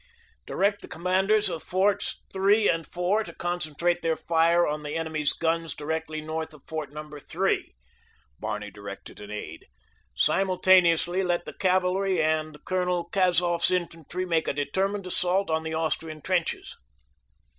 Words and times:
"Direct 0.47 0.81
the 0.81 0.87
commanders 0.87 1.47
of 1.47 1.61
forts 1.61 2.23
three 2.33 2.67
and 2.67 2.87
four 2.87 3.23
to 3.23 3.35
concentrate 3.35 4.01
their 4.01 4.15
fire 4.15 4.65
on 4.65 4.81
the 4.81 4.95
enemy's 4.95 5.31
guns 5.31 5.75
directly 5.75 6.21
north 6.21 6.55
of 6.55 6.63
Fort 6.65 6.91
No. 6.91 7.07
3," 7.07 7.75
Barney 8.39 8.71
directed 8.71 9.19
an 9.19 9.29
aide. 9.29 9.67
"Simultaneously 10.15 11.21
let 11.21 11.45
the 11.45 11.53
cavalry 11.53 12.19
and 12.19 12.65
Colonel 12.65 13.09
Kazov's 13.11 13.69
infantry 13.69 14.25
make 14.25 14.47
a 14.47 14.53
determined 14.53 15.05
assault 15.05 15.51
on 15.51 15.61
the 15.61 15.75
Austrian 15.75 16.23
trenches." 16.23 16.75